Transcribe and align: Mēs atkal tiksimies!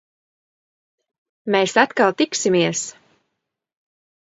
Mēs 1.57 1.77
atkal 1.83 2.17
tiksimies! 2.23 2.83